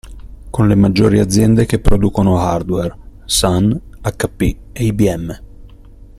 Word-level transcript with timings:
Con 0.49 0.67
le 0.67 0.73
maggiori 0.73 1.19
aziende 1.19 1.67
che 1.67 1.77
producono 1.79 2.39
hardware 2.39 2.97
(Sun, 3.25 3.79
HP 4.01 4.41
e 4.71 4.85
IBM). 4.85 5.39